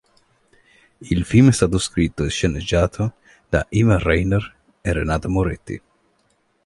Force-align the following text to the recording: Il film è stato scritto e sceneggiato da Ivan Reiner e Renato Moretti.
Il 1.01 1.25
film 1.25 1.49
è 1.49 1.51
stato 1.51 1.77
scritto 1.77 2.23
e 2.25 2.29
sceneggiato 2.31 3.17
da 3.47 3.63
Ivan 3.69 3.99
Reiner 3.99 4.55
e 4.81 4.93
Renato 4.93 5.29
Moretti. 5.29 5.81